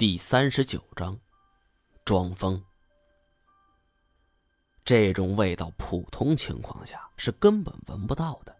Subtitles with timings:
[0.00, 1.20] 第三十九章，
[2.06, 2.64] 装疯。
[4.82, 8.56] 这种味道，普通情况下是根本闻不到的，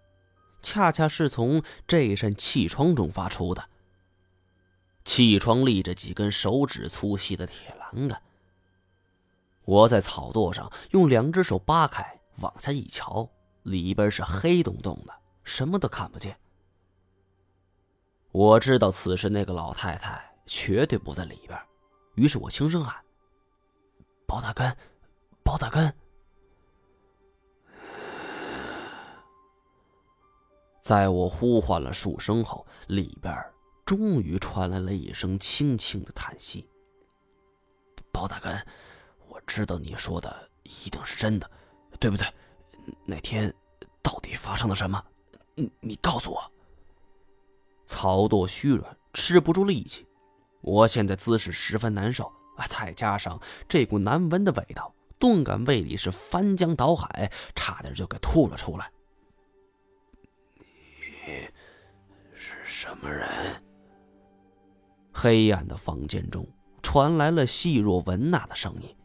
[0.61, 3.71] 恰恰是从这扇气窗中发出的。
[5.07, 8.21] 气窗立着几根手指粗细的铁栏杆。
[9.65, 13.27] 我在草垛上用两只手扒开，往下一瞧，
[13.63, 15.15] 里边是黑洞洞的，
[15.45, 16.39] 什么都看不见。
[18.31, 20.30] 我知道此时那个老太太。
[20.51, 21.57] 绝对不在里边，
[22.17, 22.97] 于是我轻声喊
[24.27, 24.77] ：“包大根，
[25.45, 25.95] 包大根。”
[30.83, 33.33] 在我呼唤了数声后，里边
[33.87, 36.69] 终于传来了一声轻轻的叹息。
[38.11, 38.67] 包大根，
[39.29, 41.49] 我知道你说的一定是真的，
[42.01, 42.27] 对不对？
[43.05, 43.55] 那天
[44.03, 45.01] 到底发生了什么？
[45.55, 46.53] 你你告诉我。
[47.87, 50.09] 草垛虚软，吃不住力气。
[50.61, 52.25] 我现在姿势十分难受
[52.57, 58.91] 啊，再加上这股难闻的味道，顿感胃里是翻江倒海，差点就给吐了出来。
[60.59, 61.49] 你
[62.35, 63.29] 是什么人？
[65.13, 66.47] 黑暗的房间中
[66.83, 68.97] 传来了细若蚊呐的声音。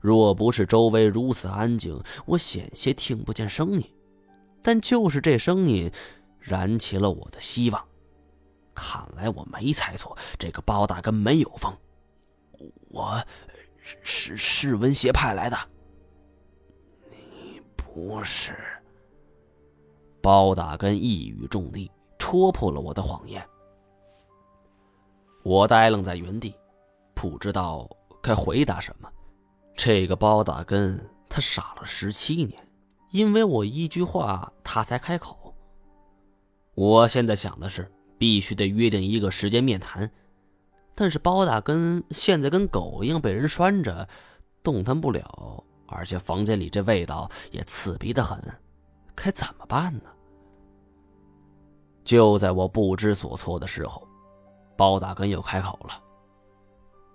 [0.00, 3.84] 若不是周围如此安静，我险些听不见声音。
[4.62, 5.90] 但就是这声音，
[6.40, 7.84] 燃起了我的希望。
[8.76, 11.76] 看来我没猜错，这个包大根没有疯。
[12.90, 13.20] 我，
[14.02, 15.56] 是是文邪派来的。
[17.10, 18.54] 你不是。
[20.20, 23.44] 包大根一语中的，戳破了我的谎言。
[25.42, 26.54] 我呆愣在原地，
[27.14, 27.88] 不知道
[28.20, 29.08] 该回答什么。
[29.76, 32.68] 这个包大根，他傻了十七年，
[33.10, 35.54] 因为我一句话，他才开口。
[36.74, 37.90] 我现在想的是。
[38.18, 40.10] 必须得约定一个时间面谈，
[40.94, 44.08] 但是包大根现在跟狗一样被人拴着，
[44.62, 48.42] 动弹不了，而且房间里这味道也刺鼻的很，
[49.14, 50.10] 该怎么办呢？
[52.04, 54.06] 就在我不知所措的时候，
[54.76, 56.02] 包大根又开口了：“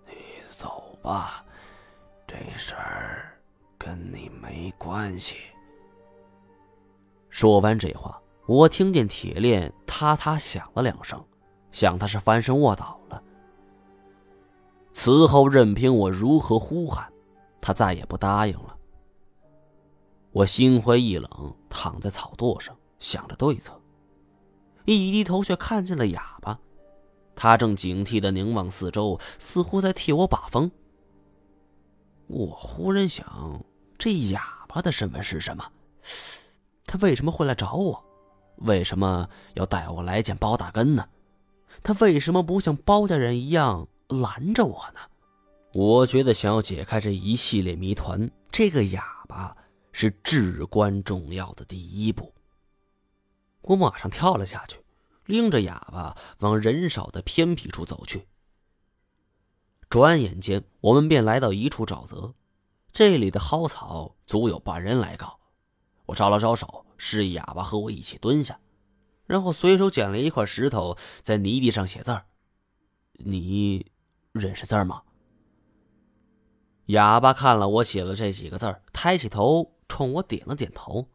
[0.05, 0.13] 你
[0.51, 1.43] 走吧，
[2.27, 3.35] 这事儿
[3.77, 5.37] 跟你没关系。”
[7.31, 8.20] 说完这话。
[8.51, 11.25] 我听见铁链嗒嗒响了两声，
[11.71, 13.23] 想他是翻身卧倒了。
[14.91, 17.09] 此后任凭我如何呼喊，
[17.61, 18.75] 他再也不答应了。
[20.31, 23.79] 我心灰意冷，躺在草垛上想着对策。
[24.83, 26.59] 一低头却看见了哑巴，
[27.33, 30.69] 他正警惕的凝望四周，似乎在替我把风。
[32.27, 33.63] 我忽然想，
[33.97, 35.71] 这哑巴的身份是什么？
[36.85, 38.10] 他为什么会来找我？
[38.63, 41.07] 为什么要带我来见包大根呢？
[41.83, 44.99] 他为什么不像包家人一样拦着我呢？
[45.73, 49.55] 我觉得想要解开这一系列谜团，这个哑巴
[49.91, 52.33] 是至关重要的第一步。
[53.61, 54.79] 我马上跳了下去，
[55.25, 58.27] 拎着哑巴往人少的偏僻处走去。
[59.89, 62.33] 转眼间，我们便来到一处沼泽，
[62.93, 65.39] 这里的蒿草足有半人来高。
[66.11, 66.85] 我招了招手。
[66.97, 68.59] 示意哑巴和我一起蹲下，
[69.25, 72.25] 然后随手捡了一块石头，在泥地上写字儿。
[73.13, 73.91] 你
[74.31, 75.01] 认识字吗？
[76.87, 81.07] 哑巴看了我写了这几个字儿，抬起头冲我点了点头。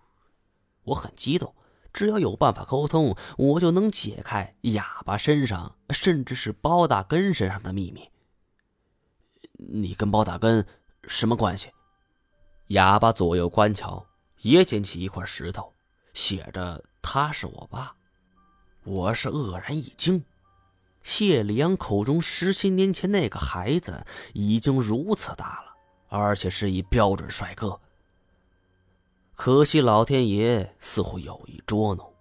[0.82, 1.54] 我很激动，
[1.92, 8.10] 只要有办法沟通，我就能解开哑巴身上，甚至是包大根身上的秘密。
[9.52, 10.66] 你跟包大根
[11.04, 11.70] 什么关系？
[12.68, 14.04] 哑巴左右观瞧，
[14.40, 15.72] 也捡起一块石头。
[16.14, 17.94] 写着他是我爸，
[18.84, 20.24] 我是愕然一惊。
[21.02, 25.74] 谢里阳口中十七年前那个孩子已经如此大了，
[26.08, 27.78] 而且是一标准帅哥。
[29.34, 32.12] 可惜老天爷似乎有意捉弄。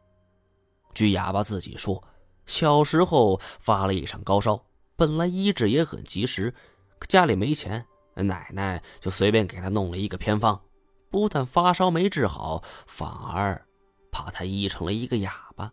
[0.93, 2.03] 据哑巴自己说，
[2.45, 4.61] 小时候发了一场高烧，
[4.95, 6.53] 本来医治也很及时，
[6.99, 10.61] 可家里没钱，奶奶就随便给他弄了一个偏方，
[11.15, 13.65] 不但发烧没治好，反而……
[14.11, 15.71] 把他医成了一个哑巴，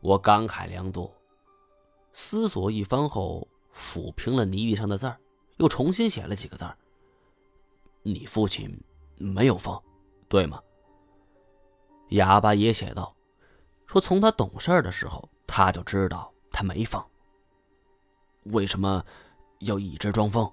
[0.00, 1.14] 我感慨良多，
[2.14, 3.46] 思索一番后，
[3.76, 5.18] 抚平了泥地上的字儿，
[5.58, 6.74] 又重新写了几个字儿。
[8.02, 8.74] 你父亲
[9.18, 9.78] 没有疯，
[10.30, 10.58] 对吗？
[12.08, 13.14] 哑巴也写道
[13.86, 17.04] ：“说从他懂事的时候，他就知道他没疯。
[18.44, 19.04] 为什么
[19.58, 20.50] 要一直装疯？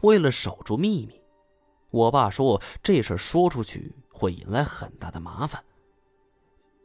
[0.00, 1.21] 为了守住秘密。
[1.92, 5.64] 我爸说这事说出去。”会引来很大的麻烦。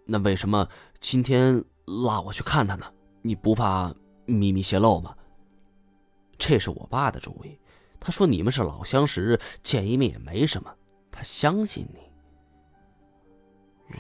[0.06, 0.68] 那为什么
[1.00, 2.92] 今天拉我去看他呢？
[3.22, 3.94] 你不怕
[4.26, 5.16] 秘密泄露吗？
[6.40, 7.60] 这是我爸的主意。
[8.00, 10.74] 他说你们是老相识，见一面也没什么。
[11.12, 12.10] 他相信你。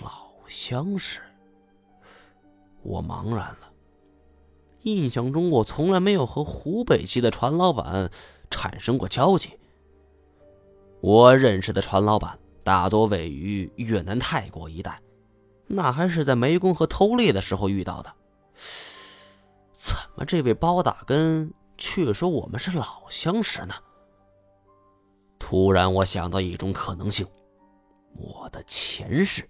[0.01, 1.19] 老相识，
[2.81, 3.71] 我茫然了。
[4.81, 8.09] 印象中，我从来没有和湖北籍的船老板
[8.49, 9.59] 产生过交集。
[10.99, 14.99] 我认识的船老板大多位于越南、泰国一带，
[15.67, 18.13] 那还是在湄公河偷猎的时候遇到的。
[19.77, 23.75] 怎么这位包大根却说我们是老相识呢？
[25.37, 27.25] 突然，我想到一种可能性：
[28.15, 29.47] 我的前世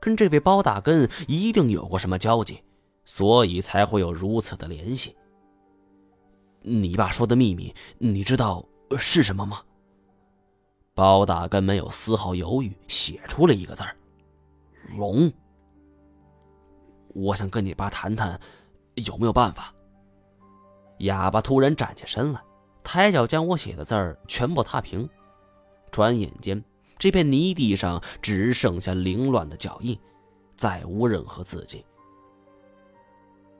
[0.00, 2.60] 跟这位包大根一定有过什么交集，
[3.04, 5.16] 所以才会有如此的联系。
[6.60, 8.66] 你爸说的秘密，你知道
[8.98, 9.62] 是什么吗？
[10.94, 13.96] 包大根没有丝毫犹豫，写出了一个字儿
[14.96, 15.32] ：“龙。”
[17.14, 18.38] 我想跟你爸谈谈，
[18.94, 19.72] 有没有办法？
[20.98, 22.40] 哑巴突然站起身来，
[22.84, 25.08] 抬脚将我写的字儿全部踏平。
[25.90, 26.62] 转眼间，
[26.98, 29.98] 这片泥地上只剩下凌乱的脚印，
[30.56, 31.84] 再无任何字迹。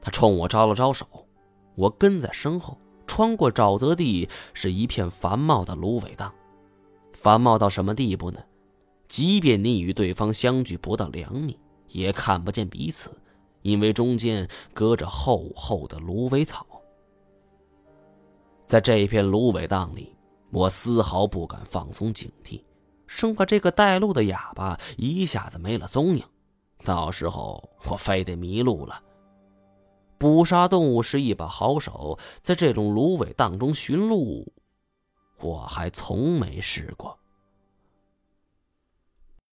[0.01, 1.07] 他冲我招了招手，
[1.75, 2.79] 我跟在身后。
[3.07, 6.33] 穿过沼泽地，是一片繁茂的芦苇荡。
[7.23, 8.41] 繁茂到什么地步呢？
[9.07, 13.13] 即便你与对方相距不到两米，也看不见彼此，
[13.63, 16.67] 因为中间隔着厚厚的芦苇草。
[18.67, 20.17] 在这片芦苇荡里。
[20.51, 22.61] 我丝毫不敢放松警惕，
[23.07, 26.23] 生怕这个带路的哑巴一下子没了踪影，
[26.85, 29.01] 到时候我非得迷路了。
[30.19, 34.53] 捕杀动物是一把好手，在这种芦苇荡中寻路，
[35.43, 37.19] 我还从没试过。